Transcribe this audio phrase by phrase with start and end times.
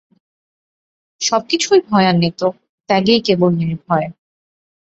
[1.21, 2.41] সব কিছুই ভয়ান্বিত,
[2.89, 4.07] ত্যাগই কেবল নির্ভয়।